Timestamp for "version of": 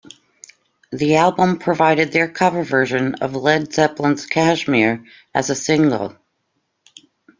2.63-3.35